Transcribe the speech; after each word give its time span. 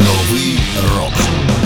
Новий 0.00 0.58
рок. 0.96 1.59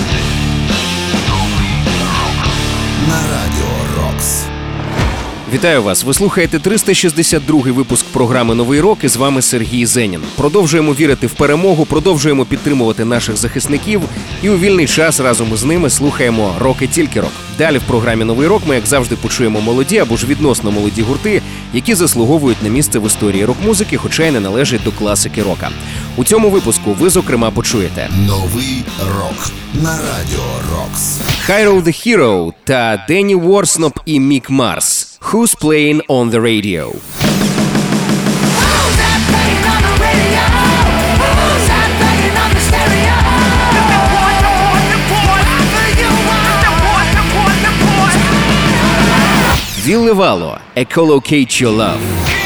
Вітаю 5.54 5.82
вас! 5.82 6.04
Ви 6.04 6.14
слухаєте 6.14 6.58
362-й 6.58 7.70
випуск 7.70 8.06
програми 8.06 8.54
Новий 8.54 8.80
рок. 8.80 9.04
І 9.04 9.08
з 9.08 9.16
вами 9.16 9.42
Сергій 9.42 9.86
Зенін. 9.86 10.20
Продовжуємо 10.36 10.92
вірити 10.92 11.26
в 11.26 11.32
перемогу, 11.32 11.84
продовжуємо 11.84 12.44
підтримувати 12.44 13.04
наших 13.04 13.36
захисників. 13.36 14.02
І 14.42 14.50
у 14.50 14.58
вільний 14.58 14.86
час 14.86 15.20
разом 15.20 15.54
із 15.54 15.64
ними 15.64 15.90
слухаємо 15.90 16.54
рок 16.58 16.76
і 16.80 16.86
тільки 16.86 17.20
рок. 17.20 17.30
Далі 17.58 17.78
в 17.78 17.82
програмі 17.82 18.24
Новий 18.24 18.48
рок 18.48 18.62
ми, 18.66 18.74
як 18.74 18.86
завжди, 18.86 19.16
почуємо 19.16 19.60
молоді 19.60 19.98
або 19.98 20.16
ж 20.16 20.26
відносно 20.26 20.70
молоді 20.70 21.02
гурти, 21.02 21.42
які 21.74 21.94
заслуговують 21.94 22.62
на 22.62 22.68
місце 22.68 22.98
в 22.98 23.06
історії 23.06 23.44
рок-музики, 23.44 23.96
хоча 23.96 24.26
й 24.26 24.30
не 24.30 24.40
належать 24.40 24.84
до 24.84 24.92
класики 24.92 25.42
рока. 25.42 25.70
У 26.16 26.24
цьому 26.24 26.50
випуску 26.50 26.92
ви 26.92 27.10
зокрема 27.10 27.50
почуєте 27.50 28.08
Новий 28.26 28.84
рок. 29.00 29.50
На 29.82 29.90
радіо 29.90 30.44
Рокс. 30.72 31.18
Hyro 31.48 31.82
the 31.82 32.06
Hero 32.06 32.52
та 32.64 33.04
Дені 33.08 33.34
Ворсноп 33.34 33.98
і 34.06 34.20
Мік 34.20 34.50
Марс. 34.50 35.03
Who's 35.28 35.54
playing 35.54 36.00
on 36.08 36.30
the 36.30 36.40
radio? 36.40 36.90
Who's 36.90 37.00
that 39.00 39.20
playing 39.30 39.64
on 39.74 39.80
the 39.88 39.94
radio? 40.04 40.44
Who's 41.20 41.66
that 41.72 41.88
playing 42.00 42.36
on 42.42 42.50
the 42.54 42.60
stereo? 42.60 43.18
Вілли 49.86 50.12
Вало, 50.12 50.58
Ecolocate 50.76 51.60
Your 51.60 51.72
Love. 51.72 52.43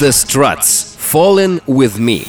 The 0.00 0.10
Struts, 0.12 0.96
Fallen 0.98 1.60
With 1.68 1.98
Me. 2.00 2.26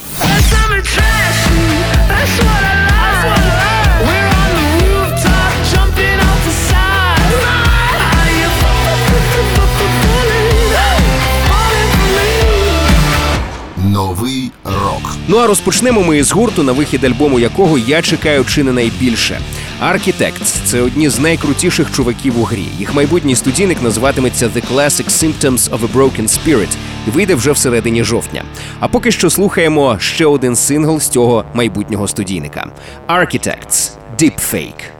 Новий 13.77 14.51
рок. 14.63 15.15
Ну 15.27 15.37
а 15.37 15.47
розпочнемо 15.47 16.03
ми 16.03 16.17
із 16.17 16.31
гурту, 16.31 16.63
на 16.63 16.71
вихід 16.71 17.03
альбому 17.03 17.39
якого 17.39 17.77
я 17.77 18.01
чекаю 18.01 18.45
чи 18.45 18.63
не 18.63 18.71
найбільше. 18.71 19.39
Architects– 19.81 20.61
це 20.65 20.81
одні 20.81 21.09
з 21.09 21.19
найкрутіших 21.19 21.91
чуваків 21.91 22.39
у 22.39 22.43
грі. 22.43 22.67
Їх 22.79 22.93
майбутній 22.93 23.35
студійник 23.35 23.81
називатиметься 23.81 24.47
The 24.47 24.73
Classic 24.73 25.09
Symptoms 25.09 25.69
of 25.69 25.79
a 25.79 25.93
Broken 25.93 26.27
Spirit 26.27 26.77
і 27.07 27.09
вийде 27.09 27.35
вже 27.35 27.51
всередині 27.51 28.03
жовтня. 28.03 28.43
А 28.79 28.87
поки 28.87 29.11
що 29.11 29.29
слухаємо 29.29 29.99
ще 29.99 30.25
один 30.25 30.55
сингл 30.55 30.99
з 30.99 31.09
цього 31.09 31.45
майбутнього 31.53 32.07
студійника: 32.07 32.67
Architects– 33.07 33.91
Deepfake. 34.21 34.94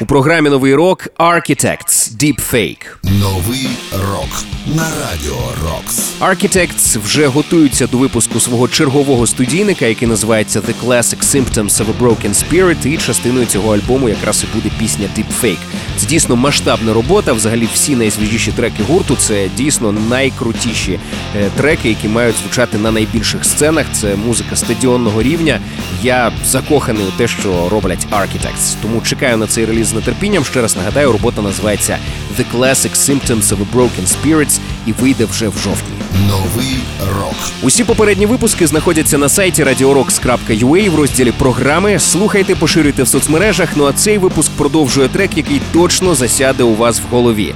У 0.00 0.06
програмі 0.06 0.50
новий 0.50 0.74
рок 0.74 1.08
Architects 1.18 2.16
Deepfake. 2.16 2.86
Новий 3.02 3.68
рок 3.92 4.44
на 4.74 4.82
радіо 4.82 5.36
Рокс. 5.64 6.12
Architects 6.20 7.02
вже 7.02 7.26
готуються 7.26 7.86
до 7.86 7.98
випуску 7.98 8.40
свого 8.40 8.68
чергового 8.68 9.26
студійника, 9.26 9.86
який 9.86 10.08
називається 10.08 10.60
The 10.60 10.74
Classic 10.84 11.22
Symptoms 11.22 11.70
of 11.70 11.84
a 11.86 11.98
Broken 12.00 12.34
Spirit, 12.34 12.86
і 12.86 12.96
частиною 12.96 13.46
цього 13.46 13.74
альбому 13.74 14.08
якраз 14.08 14.44
і 14.44 14.54
буде 14.56 14.70
пісня 14.78 15.08
Deepfake. 15.18 15.58
Це 15.96 16.06
дійсно 16.06 16.36
масштабна 16.36 16.92
робота. 16.92 17.32
Взагалі, 17.32 17.68
всі 17.74 17.96
найсвіжіші 17.96 18.52
треки 18.52 18.82
гурту 18.82 19.16
це 19.16 19.48
дійсно 19.56 19.92
найкрутіші 19.92 21.00
е, 21.36 21.50
треки, 21.56 21.88
які 21.88 22.08
мають 22.08 22.36
звучати 22.36 22.78
на 22.78 22.90
найбільших 22.90 23.44
сценах. 23.44 23.86
Це 23.92 24.16
музика 24.16 24.56
стадіонного 24.56 25.22
рівня. 25.22 25.60
Я 26.02 26.32
закоханий 26.44 27.04
у 27.04 27.10
те, 27.10 27.28
що 27.28 27.68
роблять 27.68 28.06
Architects. 28.12 28.74
Тому 28.82 29.00
чекаю 29.00 29.36
на 29.36 29.45
цей 29.46 29.64
реліз 29.64 29.86
з 29.86 30.00
нетерпінням. 30.00 30.44
Ще 30.44 30.62
раз 30.62 30.76
нагадаю, 30.76 31.12
робота 31.12 31.42
називається 31.42 31.98
The 32.38 32.44
Classic 32.54 32.96
Symptoms 32.96 33.42
of 33.42 33.56
a 33.56 33.66
Broken 33.74 34.06
Spirit 34.06 34.58
і 34.86 34.92
вийде 34.92 35.24
вже 35.24 35.48
в 35.48 35.58
жовтні. 35.58 35.96
Новий 36.28 36.78
рок. 37.20 37.34
Усі 37.62 37.84
попередні 37.84 38.26
випуски 38.26 38.66
знаходяться 38.66 39.18
на 39.18 39.28
сайті 39.28 39.64
radioroks.ua 39.64 40.90
в 40.90 40.94
розділі 40.94 41.32
програми. 41.32 41.98
Слухайте, 41.98 42.54
поширюйте 42.54 43.02
в 43.02 43.08
соцмережах. 43.08 43.68
Ну 43.76 43.84
а 43.84 43.92
цей 43.92 44.18
випуск 44.18 44.50
продовжує 44.56 45.08
трек, 45.08 45.30
який 45.36 45.60
точно 45.72 46.14
засяде 46.14 46.62
у 46.62 46.74
вас 46.74 47.00
в 47.00 47.02
голові. 47.10 47.54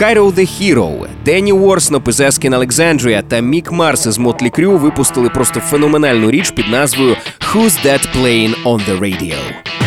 Hyro 0.00 0.32
the 0.34 0.48
Hero, 0.60 1.06
Дені 1.24 1.52
Уорснop 1.52 2.08
із 2.08 2.20
Asking 2.20 2.54
Alexandria 2.54 3.22
та 3.28 3.40
Мік 3.40 3.72
Марс 3.72 4.06
із 4.06 4.18
Motley 4.18 4.50
Crue 4.50 4.78
випустили 4.78 5.28
просто 5.28 5.60
феноменальну 5.60 6.30
річ 6.30 6.50
під 6.50 6.68
назвою 6.68 7.16
Who's 7.52 7.86
That 7.86 8.08
Playing 8.16 8.54
on 8.64 8.80
the 8.88 8.98
Radio. 9.00 9.77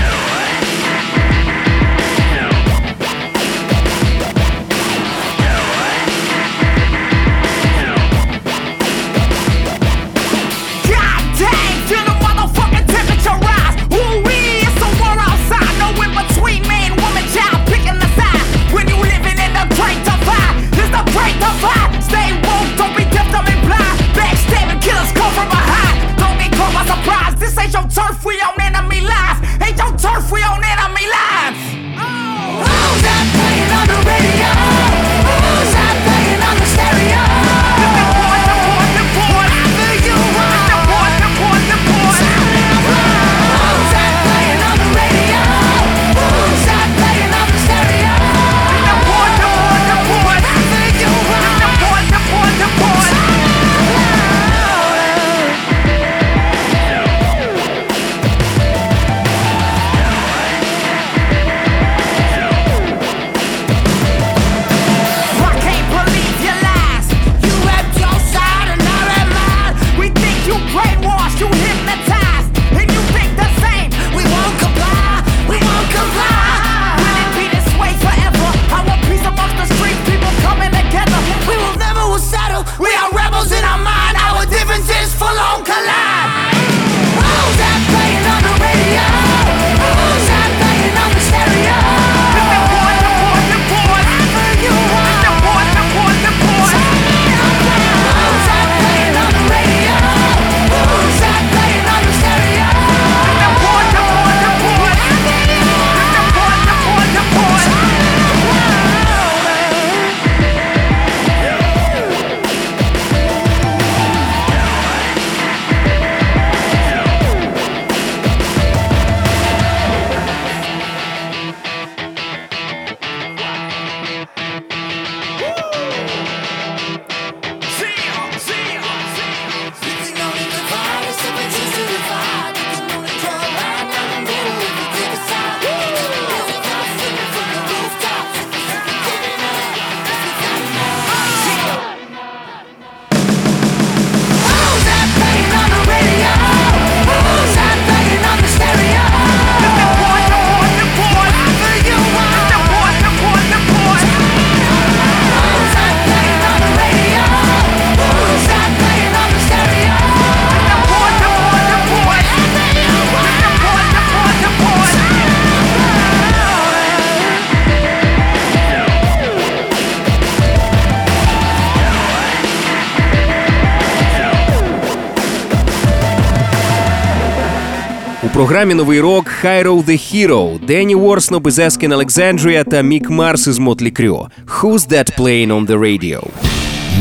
Програмі 178.41 178.73
новий 178.73 178.99
рок 179.01 179.31
Hyro 179.43 179.83
the 179.83 179.89
Hero, 179.89 180.65
Дені 180.65 180.95
Уорсноп 180.95 181.47
із 181.47 181.59
Asking 181.59 181.93
Alexandria 181.93 182.63
та 182.69 182.81
Мік 182.81 183.09
Марс 183.09 183.47
із 183.47 183.59
Motley 183.59 184.01
Crue. 184.01 184.27
Who's 184.47 184.91
that 184.91 185.19
playing 185.19 185.47
on 185.47 185.67
the 185.67 185.77
radio? 185.77 186.27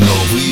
Новий 0.01 0.50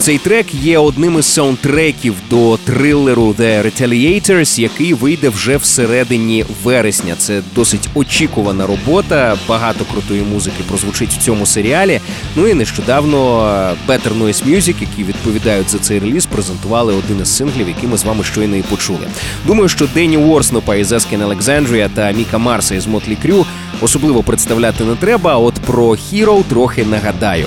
Цей 0.00 0.18
трек 0.18 0.54
є 0.54 0.78
одним 0.78 1.18
із 1.18 1.26
саундтреків 1.26 2.14
до 2.30 2.56
трилеру 2.64 3.34
The 3.38 3.62
Retaliators, 3.62 4.60
який 4.60 4.94
вийде 4.94 5.28
вже 5.28 5.56
всередині 5.56 6.44
вересня. 6.64 7.14
Це 7.18 7.42
досить 7.54 7.88
очікувана 7.94 8.66
робота. 8.66 9.36
Багато 9.48 9.84
крутої 9.84 10.22
музики 10.22 10.62
прозвучить 10.68 11.10
в 11.10 11.22
цьому 11.22 11.46
серіалі. 11.46 12.00
Ну 12.36 12.46
і 12.46 12.54
нещодавно 12.54 13.46
е, 13.88 13.92
Better 13.92 14.18
Noise 14.22 14.46
Music, 14.48 14.74
які 14.80 15.04
відповідають 15.04 15.70
за 15.70 15.78
цей 15.78 15.98
реліз, 15.98 16.26
презентували 16.26 16.94
один 16.94 17.20
із 17.22 17.36
синглів, 17.36 17.68
який 17.68 17.88
ми 17.88 17.96
з 17.96 18.04
вами 18.04 18.24
щойно 18.24 18.56
і 18.56 18.62
почули. 18.62 19.06
Думаю, 19.46 19.68
що 19.68 19.88
Дені 19.94 20.16
Уорснопа 20.16 20.76
із 20.76 20.92
Asking 20.92 21.22
Alexandria 21.22 21.88
та 21.94 22.12
Міка 22.12 22.38
Марса 22.38 22.74
із 22.74 22.86
Motley 22.86 23.16
Crue 23.26 23.44
особливо 23.80 24.22
представляти 24.22 24.84
не 24.84 24.94
треба. 24.94 25.32
а 25.32 25.38
От 25.38 25.54
про 25.54 25.88
Hero 25.88 26.44
трохи 26.44 26.84
нагадаю. 26.84 27.46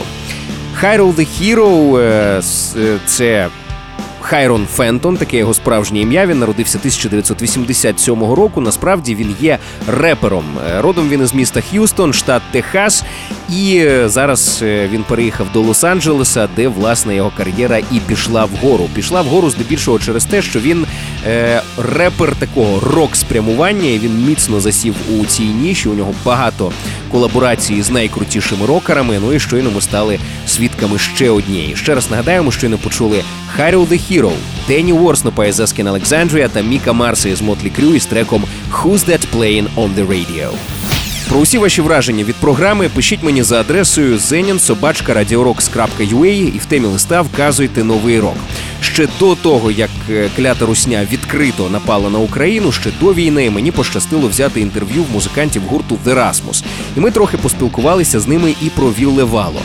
Hyro 0.73 1.11
the 1.11 1.27
Hero 1.41 1.97
е, 1.97 2.41
е, 2.77 2.99
це 3.05 3.47
Хайрон 4.21 4.65
Фентон, 4.65 5.17
таке 5.17 5.37
його 5.37 5.53
справжнє 5.53 5.99
ім'я. 5.99 6.25
Він 6.25 6.39
народився 6.39 6.77
1987 6.77 8.23
року. 8.23 8.61
Насправді 8.61 9.15
він 9.15 9.35
є 9.41 9.57
репером. 9.87 10.45
Е, 10.69 10.81
Родом 10.81 11.09
він 11.09 11.21
із 11.21 11.33
міста 11.33 11.61
Х'юстон, 11.61 12.13
штат 12.13 12.41
Техас. 12.51 13.03
І 13.49 13.87
зараз 14.05 14.59
він 14.63 15.03
переїхав 15.03 15.47
до 15.53 15.61
Лос-Анджелеса, 15.61 16.47
де 16.55 16.67
власне 16.67 17.15
його 17.15 17.31
кар'єра 17.37 17.77
і 17.77 17.99
пішла 18.07 18.45
вгору. 18.45 18.89
Пішла 18.95 19.21
вгору 19.21 19.49
здебільшого 19.49 19.99
через 19.99 20.25
те, 20.25 20.41
що 20.41 20.59
він 20.59 20.85
Е, 21.27 21.61
репер 21.77 22.35
такого 22.35 22.79
рок-спрямування. 22.79 23.97
Він 23.97 24.25
міцно 24.27 24.59
засів 24.59 24.95
у 25.19 25.25
цій 25.25 25.43
ніші. 25.43 25.89
У 25.89 25.93
нього 25.93 26.13
багато 26.25 26.71
колаборацій 27.11 27.81
з 27.81 27.89
найкрутішими 27.89 28.65
рокерами. 28.65 29.19
Ну 29.21 29.33
і 29.33 29.39
щойно 29.39 29.71
ми 29.71 29.81
стали 29.81 30.19
свідками 30.47 30.99
ще 30.99 31.29
однієї. 31.29 31.75
Ще 31.75 31.95
раз 31.95 32.11
нагадаємо, 32.11 32.51
щойно 32.51 32.77
почули 32.77 33.23
Hyro 33.55 33.83
the 33.83 34.11
Hero, 34.11 34.31
Дені 34.67 34.93
Ворснопа 34.93 35.45
із 35.45 35.59
Asking 35.59 35.87
Alexandria 35.87 36.49
та 36.49 36.61
Міка 36.61 36.93
Марса 36.93 37.35
з 37.35 37.41
Motley 37.41 37.69
Crue 37.69 37.95
із 37.95 38.05
треком 38.05 38.43
Who's 38.71 39.09
That 39.09 39.21
Playing 39.35 39.65
on 39.75 39.95
the 39.95 40.07
Radio. 40.07 40.49
Про 41.29 41.39
усі 41.39 41.57
ваші 41.57 41.81
враження 41.81 42.23
від 42.23 42.35
програми 42.35 42.89
пишіть 42.95 43.23
мені 43.23 43.43
за 43.43 43.59
адресою 43.59 44.17
zenin.sobachka.radiorocks.ua 44.17 46.55
і 46.55 46.57
в 46.57 46.65
темі 46.65 46.85
листа 46.85 47.21
вказуйте 47.21 47.83
новий 47.83 48.19
рок. 48.19 48.37
Ще 48.83 49.07
до 49.19 49.35
того, 49.35 49.71
як 49.71 49.89
е, 50.09 50.29
клята 50.35 50.65
русня 50.65 51.07
відкрито 51.11 51.69
напала 51.69 52.09
на 52.09 52.19
Україну, 52.19 52.71
ще 52.71 52.89
до 53.01 53.13
війни 53.13 53.49
мені 53.49 53.71
пощастило 53.71 54.27
взяти 54.27 54.61
інтерв'ю 54.61 55.03
в 55.03 55.11
музикантів 55.11 55.61
гурту 55.61 55.99
Rasmus. 56.05 56.63
І 56.97 56.99
ми 56.99 57.11
трохи 57.11 57.37
поспілкувалися 57.37 58.19
з 58.19 58.27
ними 58.27 58.55
і 58.61 58.69
про 58.69 58.87
Вілле 58.87 59.23
Вало. 59.23 59.61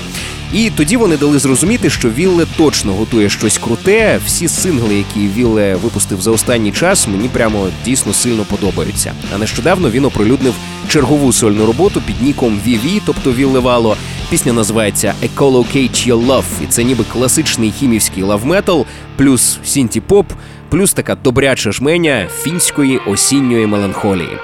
І 0.53 0.71
тоді 0.71 0.97
вони 0.97 1.17
дали 1.17 1.39
зрозуміти, 1.39 1.91
що 1.91 2.11
Вілле 2.11 2.47
точно 2.57 2.93
готує 2.93 3.31
щось 3.31 3.59
круте. 3.59 4.21
Всі 4.27 4.49
сингли, 4.49 4.95
які 4.95 5.29
Вілле 5.29 5.75
випустив 5.75 6.21
за 6.21 6.31
останній 6.31 6.73
час, 6.73 7.09
мені 7.09 7.29
прямо 7.29 7.69
дійсно 7.85 8.13
сильно 8.13 8.45
подобаються. 8.45 9.13
А 9.35 9.39
нещодавно 9.39 9.91
він 9.91 10.05
оприлюднив 10.05 10.55
чергову 10.89 11.33
сольну 11.33 11.67
роботу 11.67 12.03
під 12.07 12.23
ніком 12.23 12.61
VV, 12.67 13.01
тобто 13.07 13.33
Вілле 13.33 13.61
Вало. 13.61 13.97
Пісня 14.31 14.53
називається 14.53 15.15
«Echolocate 15.23 16.09
Your 16.09 16.27
Love», 16.27 16.63
і 16.65 16.67
це 16.67 16.85
ніби 16.85 17.05
класичний 17.13 17.71
HIM 17.71 17.86
івський 17.86 18.23
love 18.23 18.48
metal, 18.48 18.87
плюс 19.17 19.59
сінті-поп, 19.65 20.27
плюс 20.69 20.93
така 20.93 21.15
добряча 21.15 21.73
жменя 21.73 22.29
фінської 22.43 22.99
осінньої 22.99 23.67
меланхолії. 23.67 24.39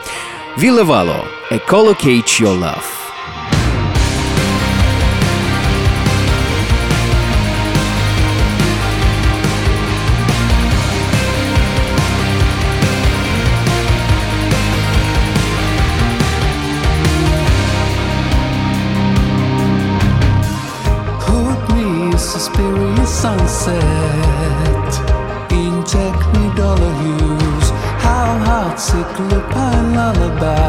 Віле 0.58 0.82
Вало 0.82 1.24
«Echolocate 1.52 2.42
Your 2.42 2.60
Love». 2.60 3.03
cyclopine 29.12 30.12
lullaby. 30.14 30.63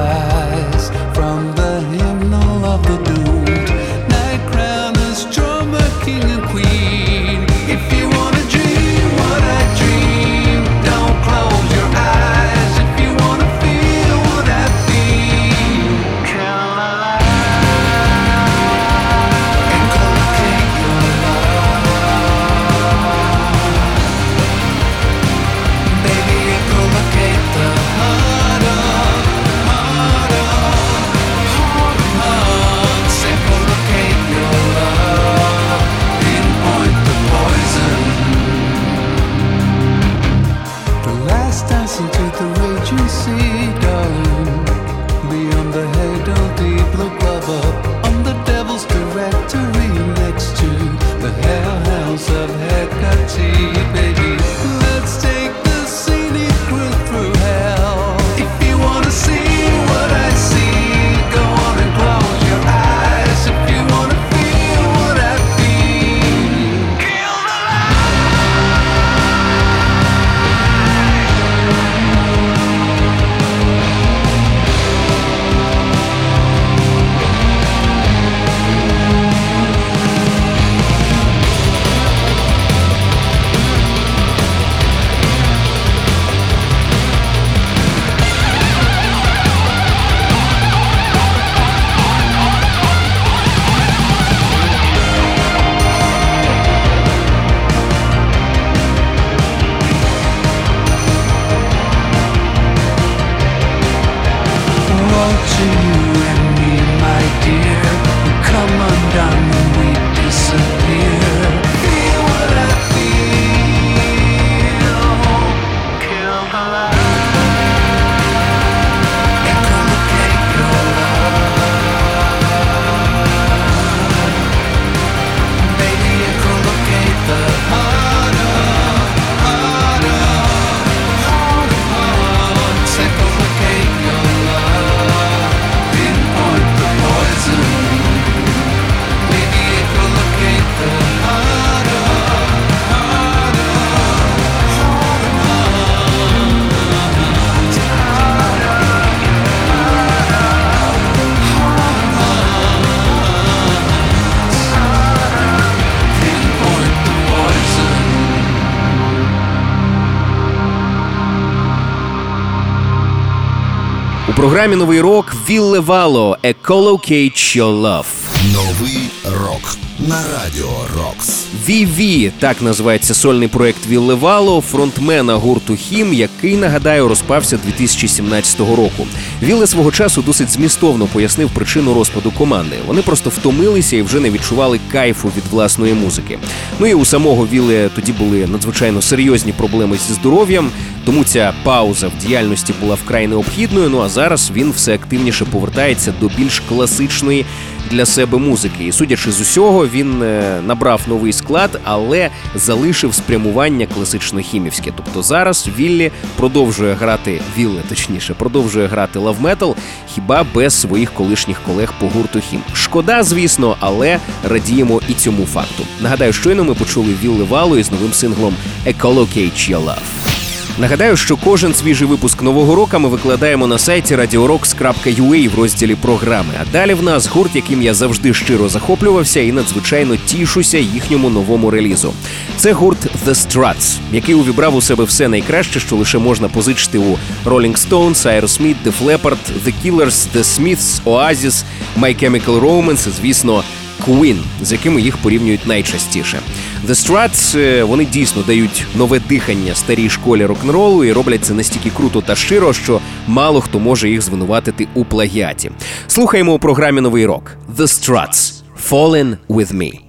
Програмі 164.36 164.76
Новий 164.76 165.02
рок 165.02 165.36
Вілле 165.50 165.80
Вало 165.80 166.38
«Ecolocate 166.44 167.58
Your 167.58 167.82
Love». 167.82 168.06
Новий 168.54 169.10
рок 169.42 169.78
на 170.00 170.16
радіо 170.16 170.70
Рокс. 170.98 171.46
VV– 171.68 172.32
так 172.40 172.62
називається 172.62 173.14
сольний 173.14 173.48
проект 173.48 173.88
Вілле 173.88 174.14
Вало, 174.14 174.62
фронтмена 174.62 175.36
гурту 175.36 175.76
Хім, 175.76 176.14
який, 176.14 176.58
нагадаю, 176.58 177.08
розпався 177.08 177.60
2017 177.66 178.60
року. 178.60 179.08
Вілле 179.44 179.68
свого 179.68 179.92
часу 179.92 180.22
досить 180.22 180.52
змістовно 180.52 181.08
пояснив 181.08 181.50
причину 181.50 181.94
розпаду 181.94 182.32
команди. 182.32 182.76
Вони 182.88 183.02
просто 183.02 183.30
втомилися 183.30 183.96
і 183.96 184.02
вже 184.02 184.20
не 184.20 184.30
відчували 184.30 184.80
кайфу 184.92 185.32
від 185.38 185.44
власної 185.52 185.94
музики. 185.94 186.40
Ну 186.80 186.88
і 186.88 186.94
у 186.94 187.06
самого 187.06 187.48
Вілле 187.48 187.90
тоді 187.96 188.12
були 188.12 188.48
надзвичайно 188.48 189.02
серйозні 189.02 189.54
проблеми 189.54 189.98
зі 190.08 190.14
здоров'ям, 190.14 190.72
тому 191.06 191.24
ця 191.24 191.54
пауза 191.64 192.08
в 192.08 192.26
діяльності 192.26 192.74
була 192.82 192.96
вкрай 192.96 193.28
необхідною. 193.28 193.90
Ну 193.90 194.02
а 194.02 194.10
зараз 194.10 194.52
він 194.56 194.72
все 194.72 194.96
активніше 194.96 195.46
повертається 195.46 196.14
до 196.22 196.28
більш 196.38 196.60
класичної 196.60 197.46
для 197.92 198.06
себе 198.06 198.38
музики. 198.38 198.86
І 198.86 198.92
судячи 198.92 199.32
з 199.32 199.42
усього, 199.42 199.85
він 199.88 200.24
е, 200.24 200.62
набрав 200.66 201.02
новий 201.08 201.34
склад, 201.34 201.80
але 201.84 202.30
залишив 202.56 203.14
спрямування 203.14 203.88
класично 203.96 204.40
хімівське. 204.40 204.94
Тобто 204.96 205.24
зараз 205.24 205.68
Віллі 205.78 206.12
продовжує 206.38 206.94
грати 206.94 207.42
Вілле, 207.58 207.82
точніше, 207.90 208.34
продовжує 208.34 208.88
грати 208.88 209.20
лавметал, 209.20 209.76
хіба 210.08 210.46
без 210.54 210.82
своїх 210.82 211.12
колишніх 211.12 211.62
колег 211.62 211.94
по 212.00 212.08
гурту 212.08 212.40
Хім. 212.40 212.62
Шкода, 212.74 213.24
звісно, 213.24 213.78
але 213.80 214.20
радіємо 214.44 215.02
і 215.10 215.14
цьому 215.14 215.46
факту. 215.46 215.84
Нагадаю, 216.02 216.34
щойно 216.34 216.64
ми 216.64 216.74
почули 216.74 217.16
Вілли 217.24 217.44
Валу 217.44 217.78
із 217.78 217.92
новим 217.92 218.14
синглом 218.14 218.56
«Ecolocate 218.86 219.72
Your 219.72 219.86
Love». 219.86 220.35
Нагадаю, 220.80 221.18
що 221.18 221.38
кожен 221.38 221.74
свіжий 221.74 222.08
випуск 222.08 222.42
нового 222.42 222.76
року 222.76 223.00
ми 223.00 223.10
викладаємо 223.10 223.68
на 223.68 223.78
сайті 223.78 224.16
radiorocks.ua 224.16 225.50
в 225.50 225.56
розділі 225.56 225.96
програми. 225.96 226.54
А 226.62 226.72
далі 226.72 226.94
в 226.94 227.04
нас 227.04 227.28
гурт, 227.28 227.56
яким 227.56 227.82
я 227.82 227.94
завжди 227.94 228.34
щиро 228.34 228.70
захоплювався 228.70 229.40
і 229.40 229.52
надзвичайно 229.52 230.16
тішуся 230.16 230.78
їхньому 230.78 231.30
новому 231.30 231.72
релізу. 231.72 232.14
Це 232.58 232.74
гурт 232.74 233.08
The 233.26 233.34
Struts, 233.34 233.98
який 234.12 234.36
увібрав 234.36 234.76
у 234.76 234.82
себе 234.82 235.04
все 235.04 235.28
найкраще, 235.28 235.80
що 235.80 235.96
лише 235.96 236.18
можна 236.18 236.50
позичити 236.50 236.98
у 236.98 237.18
Rolling 237.46 237.90
Stones, 237.90 238.42
Aerosmith, 238.42 238.76
Def 238.86 239.06
Leppard, 239.06 239.38
The 239.66 239.74
Killers, 239.86 240.28
The 240.36 240.44
Smiths, 240.44 241.02
Oasis, 241.06 241.64
My 242.00 242.24
Chemical 242.24 242.60
Romance, 242.60 243.08
і, 243.08 243.12
звісно, 243.12 243.64
Queen, 244.08 244.38
з 244.62 244.72
якими 244.72 245.02
їх 245.02 245.18
порівнюють 245.18 245.68
найчастіше. 245.68 246.40
The 246.88 246.90
Struts, 246.90 247.60
е, 247.60 247.84
вони 247.84 248.06
дійсно 248.06 248.42
дають 248.42 248.86
нове 248.96 249.20
дихання 249.30 249.76
старій 249.76 250.10
школі 250.10 250.46
рок-н-ролу 250.46 251.04
і 251.04 251.12
роблять 251.12 251.46
це 251.46 251.54
настільки 251.54 251.90
круто 251.90 252.22
та 252.22 252.36
щиро, 252.36 252.74
що 252.74 253.00
мало 253.28 253.62
хто 253.62 253.80
може 253.80 254.10
їх 254.10 254.22
звинуватити 254.22 254.88
у 254.94 255.06
плагіаті. 255.06 255.72
Слухаємо 256.08 256.54
у 256.54 256.60
програмі 256.60 257.02
Новий 257.02 257.26
рок 257.26 257.52
The 257.78 257.84
Struts– 257.84 258.54
Fallen 258.90 259.38
With 259.50 259.74
Me. 259.74 260.05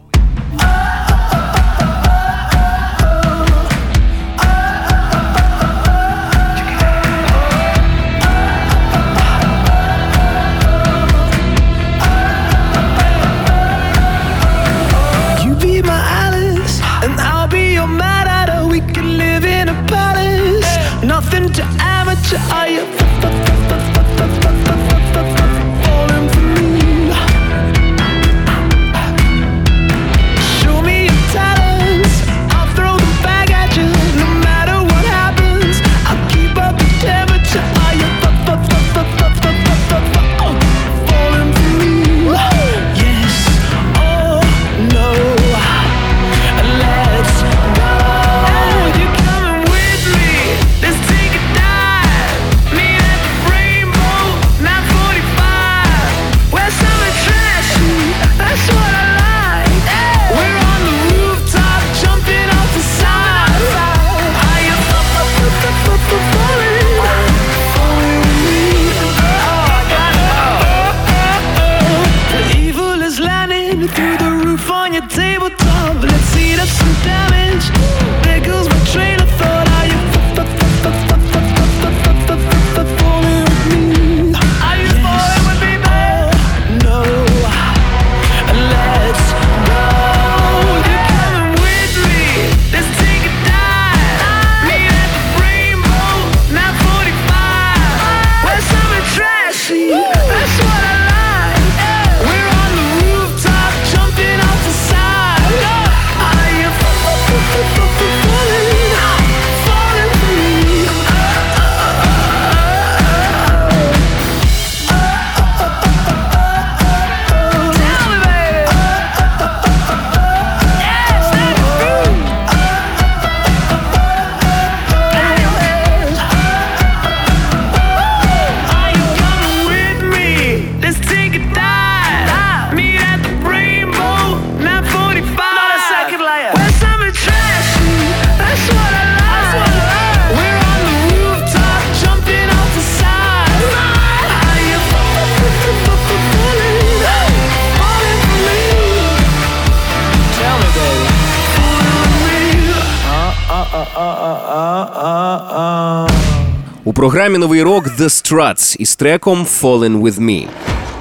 Програмі 156.97 157.39
Новий 157.39 157.63
рок 157.63 157.87
The 157.87 158.09
Struts 158.09 158.77
із 158.79 158.97
треком 158.97 159.47
Fallen 159.61 160.01
With 160.01 160.21
Me. 160.21 160.47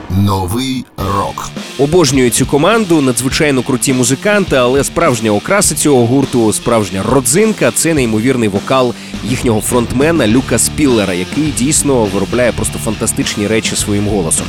Новий 0.10 0.86
рок. 0.98 1.50
Обожнюю 1.80 2.30
цю 2.30 2.46
команду, 2.46 3.02
надзвичайно 3.02 3.64
круті 3.64 3.94
музиканти, 3.94 4.56
але 4.56 4.84
справжня 4.84 5.32
окраса 5.32 5.76
цього 5.76 6.06
гурту, 6.06 6.54
справжня 6.54 7.04
родзинка 7.04 7.72
це 7.72 7.94
неймовірний 7.94 8.50
вокал 8.50 8.94
їхнього 9.24 9.62
фронтмена 9.62 10.28
Люка 10.28 10.58
Спіллера, 10.58 11.14
який 11.14 11.54
дійсно 11.58 12.04
виробляє 12.04 12.52
просто 12.52 12.80
фантастичні 12.80 13.48
речі 13.48 13.76
своїм 13.76 14.08
голосом. 14.08 14.48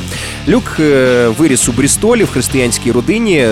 Люк 0.49 0.77
е, 0.81 1.29
виріс 1.39 1.69
у 1.69 1.73
Брістолі 1.73 2.25
в 2.25 2.31
християнській 2.31 2.93
родині. 2.93 3.49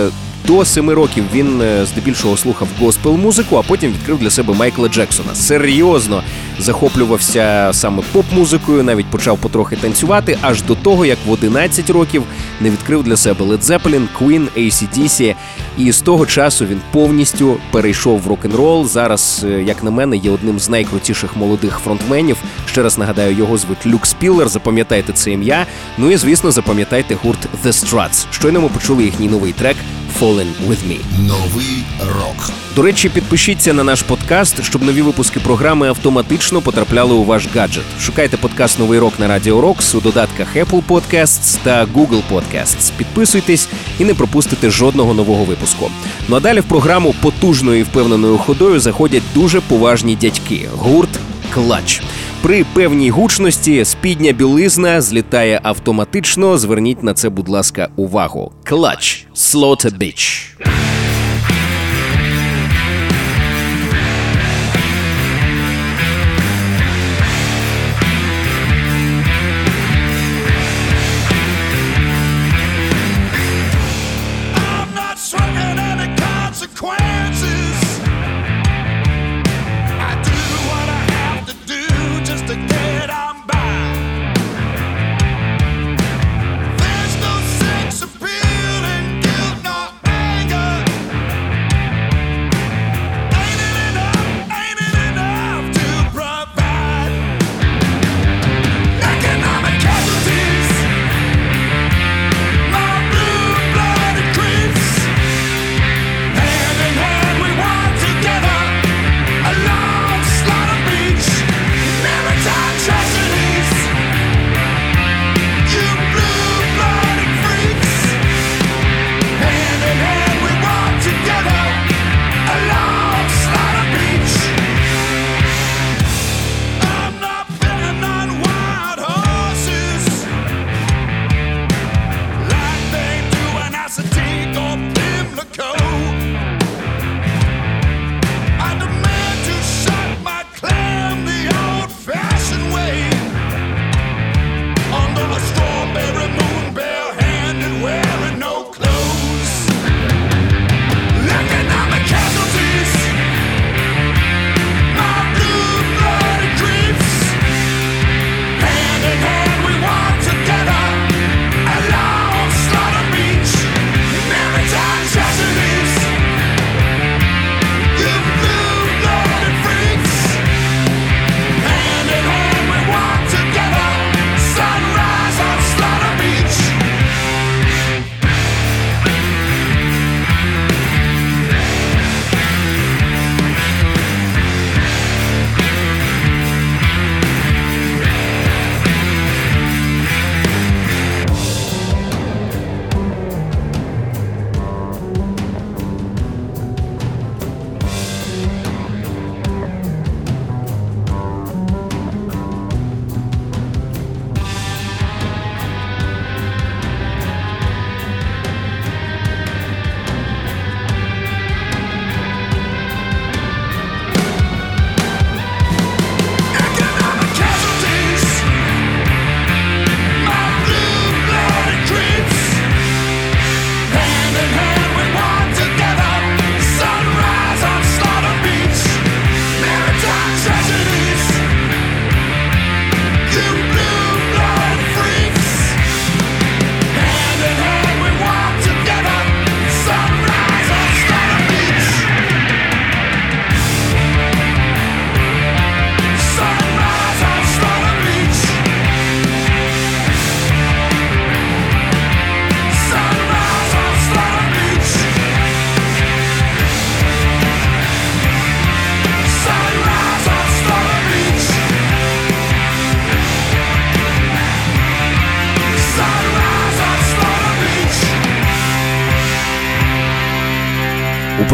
До 0.47 0.65
семи 0.65 0.95
років 0.95 1.25
він 1.33 1.61
е, 1.63 1.87
здебільшого 1.87 2.37
слухав 2.37 2.69
госпел 2.81 3.17
музику, 3.17 3.57
а 3.57 3.63
потім 3.63 3.93
відкрив 3.93 4.19
для 4.19 4.31
себе 4.31 4.55
Майкла 4.55 4.89
Джексона. 4.89 5.35
Серйозно 5.35 6.23
захоплювався 6.59 7.71
саме 7.73 8.03
поп-музикою, 8.13 8.83
навіть 8.83 9.07
почав 9.07 9.39
потрохи 9.39 9.77
танцювати, 9.77 10.39
аж 10.41 10.63
до 10.63 10.75
того, 10.75 11.07
як 11.07 11.19
в 11.27 11.31
11 11.31 11.91
років 11.91 12.23
не 12.61 12.71
відкрив 12.71 13.03
для 13.03 13.17
себе 13.17 13.45
Led 13.45 13.61
Zeppelin, 13.63 14.07
Queen, 14.21 14.47
AC/DC. 14.57 15.35
І 15.79 15.93
з 15.93 16.01
того 16.01 16.27
часу 16.27 16.67
він 16.67 16.81
повністю 16.93 17.57
перейшов 17.71 18.21
в 18.21 18.27
рок-н-рол. 18.27 18.87
Зараз, 18.89 19.47
е, 19.49 19.63
як 19.63 19.85
на 19.85 19.91
мене, 19.91 20.17
є 20.17 20.31
одним 20.31 20.59
з 20.59 20.69
найкрутіших 20.69 21.37
молодих 21.37 21.79
фронтменів. 21.85 22.37
Ще 22.67 22.83
раз 22.83 22.99
нагадаю, 22.99 23.37
його 23.37 23.59
звуть 23.59 23.87
Люк 23.87 24.07
Спіллер. 24.07 24.49
Запам'ятайте 24.49 25.13
це 25.13 25.31
ім'я. 25.31 25.67
Ну 25.99 26.11
і 26.11 26.17
звісно, 26.17 26.51
запам'ятайте 26.51 27.15
гурт 27.23 27.49
The 27.65 27.73
Struts. 27.73 28.27
Щойно 28.31 28.61
ми 28.61 28.69
почули 28.69 29.05
їхній 29.05 29.29
новий 29.29 29.53
трек 29.53 29.77
Fallen 30.21 30.53
With 30.69 30.85
Me. 30.89 30.99
Новий 31.19 31.85
рок. 32.01 32.51
До 32.77 32.83
речі, 32.83 33.09
підпишіться 33.09 33.73
на 33.73 33.85
наш 33.85 34.03
подкаст, 34.03 34.65
щоб 34.65 34.83
нові 34.83 35.03
випуски 35.03 35.41
програми 35.41 35.89
автоматично 35.89 36.61
потрапляли 36.61 37.15
у 37.15 37.25
ваш 37.25 37.49
гаджет. 37.55 37.85
Шукайте 38.01 38.37
подкаст 38.37 38.79
Новий 38.79 38.99
рок 38.99 39.19
на 39.19 39.29
Радіо 39.29 39.61
Рокс 39.61 39.95
у 39.95 40.01
додатках 40.01 40.57
Apple 40.57 40.83
Podcasts 40.89 41.59
та 41.63 41.87
Google 41.87 42.23
Podcasts. 42.33 42.93
Підписуйтесь 42.97 43.69
і 43.99 44.05
не 44.05 44.15
пропустите 44.15 44.71
жодного 44.71 45.15
нового 45.15 45.45
випуску. 45.45 45.91
Ну 46.29 46.37
а 46.37 46.41
далі 46.41 46.61
в 46.61 46.65
програму 46.65 47.15
потужною 47.21 47.81
і 47.81 47.83
впевненою 47.83 48.39
ходою 48.39 48.81
заходять 48.81 49.23
дуже 49.35 49.61
поважні 49.61 50.17
дядьки. 50.17 50.69
Гурт 50.79 51.11
Клач. 51.55 52.03
При 52.45 52.65
певній 52.75 53.11
гучності 53.11 53.85
спідня 53.85 54.33
білизна 54.33 55.01
злітає 55.01 55.61
автоматично. 55.63 56.59
Зверніть 56.59 57.03
на 57.03 57.15
це, 57.15 57.29
будь 57.29 57.49
ласка, 57.49 57.89
увагу. 57.97 58.53
Клач 58.65 59.27
Slaughter 59.35 59.99
Beach. 59.99 60.47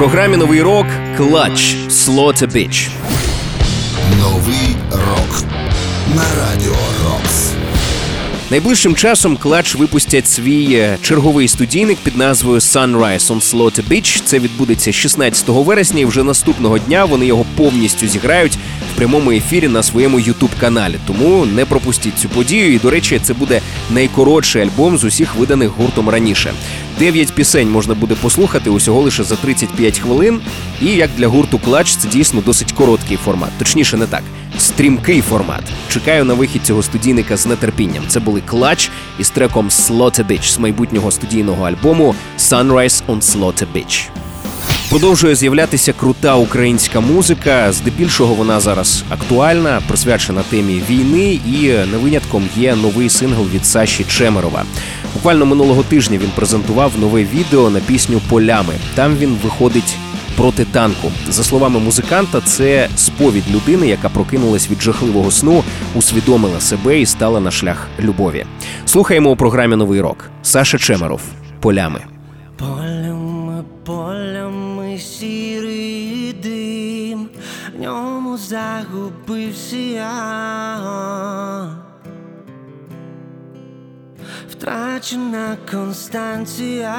Програмі 0.01 0.37
Новий 0.37 0.63
рок 0.63 0.87
Клач 1.17 1.77
Slaughter 1.89 2.53
Beach. 2.53 2.89
Новий 4.19 4.77
рок 4.93 5.43
на 6.15 6.23
радіо 6.43 6.75
Рокс. 7.05 7.50
Найближчим 8.51 8.95
часом 8.97 9.37
Клач 9.37 9.75
випустять 9.75 10.29
свій 10.29 10.75
е, 10.75 10.99
черговий 11.03 11.49
студійник 11.49 11.99
під 11.99 12.17
назвою 12.17 12.59
Sunrise 12.59 13.27
on 13.27 13.41
Slaughter 13.41 13.89
Beach. 13.89 14.23
Це 14.25 14.39
відбудеться 14.39 14.93
16 14.93 15.49
вересня, 15.49 16.01
і 16.01 16.05
вже 16.05 16.23
наступного 16.23 16.79
дня 16.79 17.05
вони 17.05 17.27
його 17.27 17.45
повністю 17.57 18.07
зіграють 18.07 18.59
в 18.95 18.97
прямому 18.97 19.31
ефірі 19.31 19.69
на 19.69 19.83
своєму 19.83 20.19
youtube 20.19 20.61
каналі. 20.61 20.95
Тому 21.07 21.47
не 21.47 21.65
пропустіть 21.65 22.19
цю 22.19 22.29
подію. 22.29 22.75
І 22.75 22.79
до 22.79 22.91
речі, 22.91 23.21
це 23.23 23.35
буде 23.35 23.61
найкоротший 23.91 24.63
альбом 24.63 24.99
з 24.99 25.05
усіх 25.05 25.35
виданих 25.35 25.69
гуртом 25.69 26.09
раніше. 26.09 26.53
Дев'ять 26.99 27.33
пісень 27.33 27.71
можна 27.71 27.95
буде 27.95 28.15
послухати 28.15 28.71
усього 28.71 29.01
лише 29.01 29.25
за 29.25 29.37
35 29.37 29.99
хвилин. 29.99 30.41
І 30.83 30.87
як 30.87 31.11
для 31.17 31.27
гурту 31.27 31.59
Clutch, 31.59 31.97
це 31.97 32.09
дійсно 32.09 32.41
досить 32.41 32.73
короткий 32.73 33.17
формат. 33.17 33.51
Точніше, 33.59 33.97
не 33.97 34.07
так. 34.07 34.23
Стрімкий 34.61 35.21
формат. 35.21 35.63
Чекаю 35.89 36.25
на 36.25 36.35
вихід 36.35 36.63
цього 36.65 36.83
студійника 36.83 37.37
з 37.37 37.57
нетерпінням. 37.57 38.03
Це 38.09 38.21
були 38.21 38.41
Clutch 38.41 38.91
із 39.19 39.31
треком 39.31 39.69
Slaughter 39.69 40.27
Beach 40.27 40.53
з 40.53 40.59
майбутнього 40.59 41.11
студійного 41.11 41.65
альбому 41.65 42.15
Sunrise 42.39 43.03
on 43.09 43.21
Slaughter 43.21 43.67
Beach. 43.75 44.09
Продовжує 44.91 45.35
з'являтися 45.35 45.93
крута 45.93 46.35
українська 46.35 47.01
музика. 47.01 47.73
Здебільшого 47.73 48.35
вона 48.35 48.61
зараз 48.61 49.05
актуальна, 49.11 49.81
присвячена 49.89 50.43
темі 50.51 50.83
війни, 50.91 51.41
і 51.47 51.69
не 51.93 51.99
винятком 51.99 52.49
є 52.57 52.77
новий 52.77 53.11
сингл 53.11 53.47
від 53.55 53.67
Саші 53.67 54.05
Чемерова. 54.05 54.65
Буквально 55.15 55.47
минулого 55.47 55.83
тижня 55.83 56.19
він 56.19 56.31
презентував 56.35 56.93
нове 56.99 57.25
відео 57.25 57.71
на 57.71 57.81
пісню 57.81 58.21
Полями. 58.29 58.75
Там 58.95 59.17
він 59.17 59.37
виходить 59.43 59.97
проти 60.41 60.65
танку. 60.65 61.13
За 61.29 61.45
словами 61.45 61.81
музиканта, 61.81 62.41
це 62.41 62.89
сповідь 62.97 63.51
людини, 63.51 63.89
яка 63.89 64.09
прокинулась 64.09 64.71
від 64.71 64.81
жахливого 64.81 65.31
сну, 65.31 65.65
усвідомила 65.95 66.61
себе 66.61 67.01
і 67.01 67.07
стала 67.07 67.41
на 67.41 67.51
шлях 67.51 67.89
любові. 67.99 68.47
Слухаємо 68.85 69.31
у 69.31 69.37
програмі 69.37 69.77
Новий 69.77 70.01
рок. 70.01 70.31
Саша 70.43 70.79
Чемеров 70.79 71.21
полями. 71.61 72.01
Полями, 72.57 73.65
полями 73.85 74.99
сірий 74.99 76.33
дим, 76.43 77.29
в 77.77 77.81
ньому 77.83 78.39
загубився. 78.39 80.11
Втрачена 84.51 85.57
Констанція. 85.71 86.97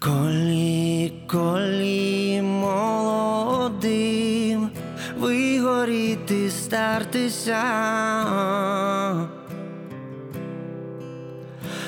Колі, 0.00 1.12
колі 1.26 2.42
молодим 2.42 3.90
вигоріти 5.18 6.50
стартися. 6.50 7.64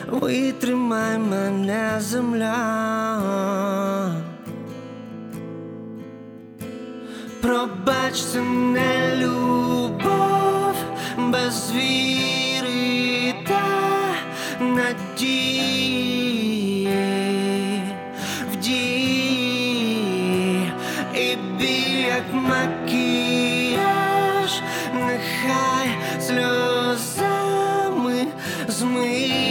Витримай 0.09 1.19
мене 1.19 1.97
земля. 1.99 2.57
Пробач, 7.43 8.15
це 8.15 8.41
не 8.41 9.17
любов 9.17 10.75
без 11.19 11.73
віри 11.73 12.40
як 22.21 22.33
макіяж, 22.35 23.83
нехай 24.95 25.89
сльозами 26.21 27.47
змиє 28.69 29.50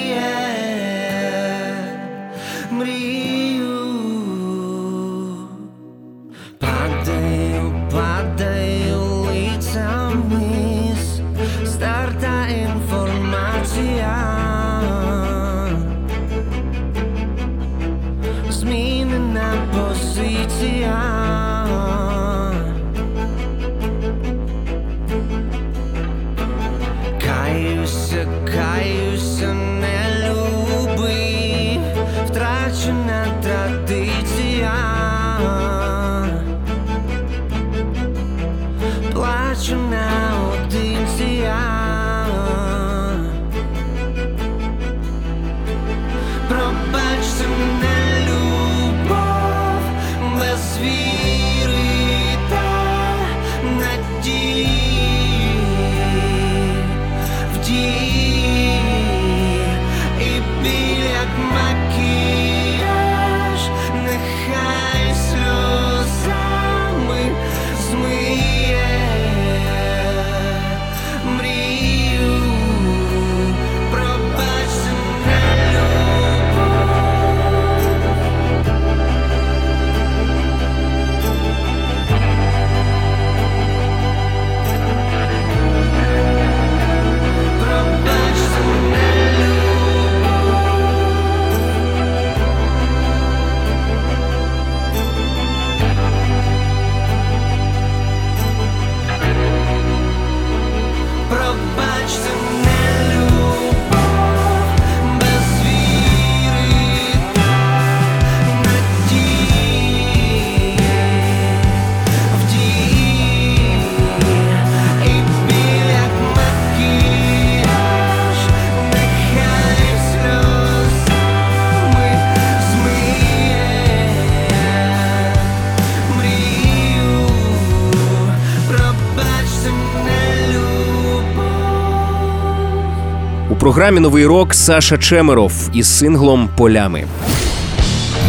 програмі 133.70 134.00
Новий 134.00 134.26
рок 134.26 134.54
Саша 134.54 134.98
Чемеров 134.98 135.70
із 135.74 135.98
синглом 135.98 136.50
Полями. 136.58 137.08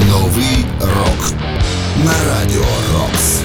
Новий 0.08 0.64
рок 0.80 1.32
на 2.04 2.12
радіо 2.28 2.64
Рокс. 2.94 3.40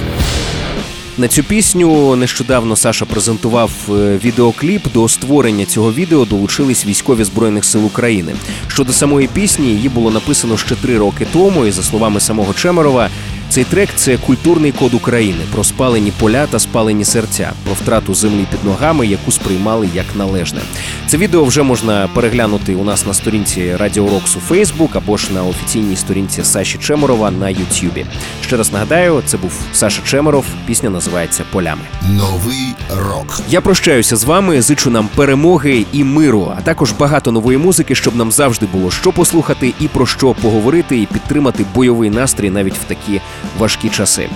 На 1.18 1.28
цю 1.28 1.42
пісню 1.42 2.16
нещодавно 2.16 2.76
Саша 2.76 3.04
презентував 3.04 3.70
е, 3.88 4.18
відеокліп. 4.24 4.92
До 4.94 5.08
створення 5.08 5.64
цього 5.64 5.92
відео 5.92 6.24
долучились 6.24 6.86
військові 6.86 7.24
збройних 7.24 7.64
сил 7.64 7.86
України. 7.86 8.32
Щодо 8.68 8.92
самої 8.92 9.28
пісні, 9.28 9.66
її 9.66 9.88
було 9.88 10.10
написано 10.10 10.56
ще 10.56 10.74
три 10.74 10.98
роки 10.98 11.26
тому. 11.32 11.66
І 11.66 11.70
за 11.70 11.82
словами 11.82 12.20
самого 12.20 12.54
Чемерова, 12.54 13.10
цей 13.48 13.64
трек 13.64 13.88
це 13.96 14.16
культурний 14.16 14.72
код 14.72 14.94
України 14.94 15.40
про 15.52 15.64
спалені 15.64 16.12
поля 16.20 16.46
та 16.46 16.58
спалені 16.58 17.04
серця, 17.04 17.52
про 17.64 17.74
втрату 17.74 18.14
землі 18.14 18.46
під 18.50 18.64
ногами, 18.64 19.06
яку 19.06 19.32
сприймали 19.32 19.88
як 19.94 20.06
належне. 20.14 20.60
Це 21.06 21.16
відео 21.16 21.44
вже 21.44 21.62
можна 21.62 22.08
переглянути 22.14 22.74
у 22.74 22.84
нас 22.84 23.06
на 23.06 23.14
сторінці 23.14 23.76
Радіо 23.76 24.08
Рокс 24.10 24.36
у 24.36 24.40
Фейсбук 24.40 24.96
або 24.96 25.16
ж 25.16 25.32
на 25.32 25.44
офіційній 25.44 25.96
сторінці 25.96 26.44
Саші 26.44 26.78
Чемерова 26.78 27.30
на 27.30 27.48
Ютюбі. 27.48 28.06
Ще 28.46 28.56
раз 28.56 28.72
нагадаю, 28.72 29.22
це 29.26 29.36
був 29.36 29.52
Саша 29.72 30.02
Чемеров. 30.04 30.44
Пісня 30.66 30.90
називається 30.90 31.44
Полями. 31.52 31.82
Новий 32.10 32.74
рок. 32.96 33.40
Я 33.48 33.60
прощаюся 33.60 34.16
з 34.16 34.24
вами, 34.24 34.62
зичу 34.62 34.90
нам 34.90 35.08
перемоги 35.14 35.84
і 35.92 36.04
миру, 36.04 36.52
а 36.58 36.60
також 36.60 36.92
багато 36.92 37.32
нової 37.32 37.58
музики, 37.58 37.94
щоб 37.94 38.16
нам 38.16 38.32
завжди 38.32 38.66
було 38.72 38.90
що 38.90 39.12
послухати 39.12 39.74
і 39.80 39.88
про 39.88 40.06
що 40.06 40.34
поговорити, 40.42 41.00
і 41.00 41.06
підтримати 41.06 41.64
бойовий 41.74 42.10
настрій 42.10 42.50
навіть 42.50 42.74
в 42.74 42.84
такі 42.84 43.20
важкі 43.58 43.88
часи. 43.88 44.28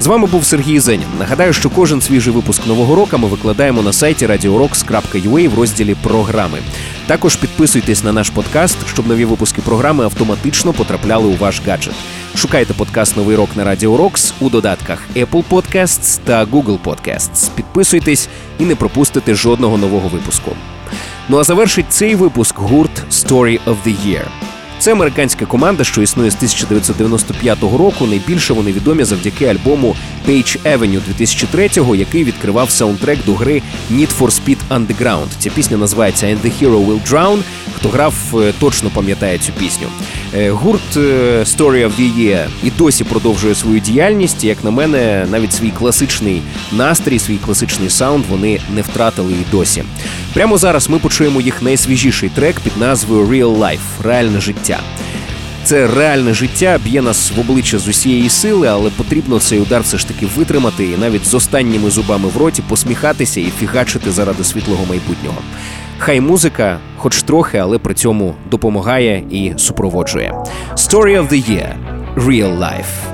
З 0.00 0.06
вами 0.06 0.26
був 0.26 0.44
Сергій 0.44 0.80
Зенін. 0.80 1.06
Нагадаю, 1.18 1.52
що 1.52 1.70
кожен 1.70 2.00
свіжий 2.00 2.32
випуск 2.32 2.66
нового 2.66 2.94
року 2.94 3.18
ми 3.18 3.28
викладаємо 3.28 3.82
на 3.82 3.92
сайті 3.92 4.26
radiorocks.ua 4.26 5.48
в 5.48 5.54
розділі 5.54 5.96
програми. 6.02 6.58
Також 7.06 7.36
підписуйтесь 7.36 8.04
на 8.04 8.12
наш 8.12 8.30
подкаст, 8.30 8.76
щоб 8.92 9.06
нові 9.06 9.24
випуски 9.24 9.62
програми 9.62 10.04
автоматично 10.04 10.72
потрапляли 10.72 11.26
у 11.26 11.36
ваш 11.36 11.62
гаджет. 11.66 11.94
Шукайте 12.34 12.74
подкаст 12.74 13.16
Новий 13.16 13.36
рок 13.36 13.56
на 13.56 13.64
Радіо 13.64 13.96
Рокс 13.96 14.34
у 14.40 14.50
додатках 14.50 15.02
Apple 15.16 15.44
Podcasts 15.50 16.20
та 16.24 16.44
Google 16.44 16.78
Podcasts. 16.78 17.50
Підписуйтесь 17.54 18.28
і 18.58 18.64
не 18.64 18.74
пропустите 18.74 19.34
жодного 19.34 19.78
нового 19.78 20.08
випуску. 20.08 20.50
Ну 21.28 21.38
а 21.38 21.44
завершить 21.44 21.92
цей 21.92 22.14
випуск 22.14 22.58
гурт 22.58 23.04
Story 23.10 23.60
of 23.66 23.76
the 23.86 23.96
Year. 24.06 24.47
Це 24.78 24.92
американська 24.92 25.46
команда, 25.46 25.84
що 25.84 26.02
існує 26.02 26.30
з 26.30 26.34
1995 26.34 27.62
року. 27.62 28.06
Найбільше 28.06 28.52
вони 28.52 28.72
відомі 28.72 29.04
завдяки 29.04 29.46
альбому 29.46 29.96
Page 30.28 30.58
Avenue 30.62 31.00
2003-го, 31.18 31.96
який 31.96 32.24
відкривав 32.24 32.70
саундтрек 32.70 33.18
до 33.26 33.34
гри 33.34 33.62
Need 33.92 34.08
for 34.18 34.30
Speed 34.30 34.58
Underground. 34.70 35.26
Ця 35.38 35.50
пісня 35.50 35.76
називається 35.76 36.26
And 36.26 36.36
the 36.44 36.62
Hero 36.62 36.86
Will 36.86 37.10
Drown. 37.10 37.38
Хто 37.76 37.88
грав, 37.88 38.14
е, 38.34 38.52
точно 38.60 38.90
пам'ятає 38.90 39.38
цю 39.38 39.52
пісню. 39.52 39.86
Е, 40.34 40.50
Гурт 40.50 40.96
е, 40.96 41.00
Story 41.42 41.86
of 41.86 41.90
the 42.00 42.18
Year 42.18 42.46
і 42.62 42.70
досі 42.70 43.04
продовжує 43.04 43.54
свою 43.54 43.80
діяльність. 43.80 44.44
Як 44.44 44.64
на 44.64 44.70
мене, 44.70 45.26
навіть 45.30 45.52
свій 45.52 45.70
класичний 45.70 46.42
настрій, 46.72 47.18
свій 47.18 47.36
класичний 47.36 47.90
саунд 47.90 48.24
вони 48.30 48.60
не 48.74 48.82
втратили 48.82 49.32
і 49.32 49.50
досі. 49.50 49.84
Прямо 50.34 50.58
зараз 50.58 50.88
ми 50.88 50.98
почуємо 50.98 51.40
їх 51.40 51.62
найсвіжіший 51.62 52.28
трек 52.28 52.60
під 52.60 52.76
назвою 52.76 53.26
Real 53.26 53.58
Life 53.58 54.02
реальне 54.02 54.40
життя. 54.68 54.80
Це 55.64 55.86
реальне 55.86 56.34
життя, 56.34 56.78
б'є 56.84 57.02
нас 57.02 57.32
в 57.36 57.40
обличчя 57.40 57.78
з 57.78 57.88
усієї 57.88 58.28
сили, 58.28 58.68
але 58.68 58.90
потрібно 58.90 59.40
цей 59.40 59.60
удар 59.60 59.82
все 59.82 59.98
ж 59.98 60.08
таки 60.08 60.26
витримати 60.36 60.84
і 60.84 60.96
навіть 60.96 61.26
з 61.26 61.34
останніми 61.34 61.90
зубами 61.90 62.28
в 62.28 62.36
роті 62.36 62.62
посміхатися 62.62 63.40
і 63.40 63.52
фігачити 63.60 64.10
заради 64.10 64.44
світлого 64.44 64.86
майбутнього. 64.86 65.38
Хай 65.98 66.20
музика, 66.20 66.78
хоч 66.96 67.22
трохи, 67.22 67.58
але 67.58 67.78
при 67.78 67.94
цьому 67.94 68.34
допомагає 68.50 69.24
і 69.30 69.52
супроводжує. 69.56 70.34
Story 70.74 71.22
of 71.22 71.28
the 71.28 71.50
Year– 71.50 71.74
Real 72.16 72.58
Life. 72.58 73.07